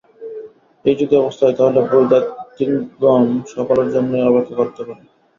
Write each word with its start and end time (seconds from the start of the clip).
এই 0.85 0.95
যদি 0.99 1.13
অবস্থা 1.17 1.43
হয়, 1.45 1.57
তাহলে 1.57 1.79
বৈদান্তিকগণ 1.89 3.23
সকলের 3.51 3.87
জন্যই 3.95 4.27
অপেক্ষা 4.29 4.55
করতে 4.59 4.81
পারেন। 4.81 5.05